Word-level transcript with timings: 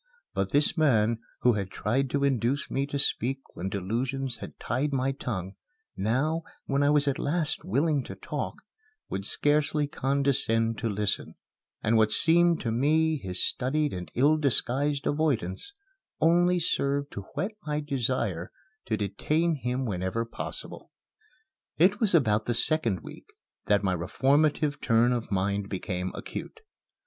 But 0.33 0.49
this 0.49 0.75
man, 0.75 1.19
who 1.41 1.53
had 1.53 1.69
tried 1.69 2.09
to 2.09 2.23
induce 2.23 2.71
me 2.71 2.87
to 2.87 2.97
speak 2.97 3.37
when 3.53 3.69
delusions 3.69 4.37
had 4.37 4.59
tied 4.59 4.91
my 4.93 5.11
tongue, 5.11 5.53
now, 5.95 6.41
when 6.65 6.81
I 6.81 6.89
was 6.89 7.07
at 7.07 7.19
last 7.19 7.63
willing 7.63 8.03
talk, 8.03 8.55
would 9.09 9.27
scarcely 9.27 9.85
condescend 9.85 10.79
to 10.79 10.89
listen; 10.89 11.35
and 11.83 11.97
what 11.97 12.11
seemed 12.11 12.59
to 12.61 12.71
me 12.71 13.17
his 13.17 13.45
studied 13.45 13.93
and 13.93 14.09
ill 14.15 14.37
disguised 14.37 15.05
avoidance 15.05 15.71
only 16.19 16.57
served 16.57 17.11
to 17.11 17.25
whet 17.35 17.51
my 17.67 17.79
desire 17.79 18.51
to 18.85 18.97
detain 18.97 19.53
him 19.53 19.85
whenever 19.85 20.25
possible. 20.25 20.89
It 21.77 21.99
was 21.99 22.15
about 22.15 22.45
the 22.45 22.55
second 22.55 23.01
week 23.01 23.27
that 23.67 23.83
my 23.83 23.93
reformative 23.93 24.81
turn 24.81 25.11
of 25.13 25.31
mind 25.31 25.69
became 25.69 26.11
acute. 26.15 26.61